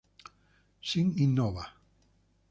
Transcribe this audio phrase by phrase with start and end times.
[0.81, 1.65] Sin innova!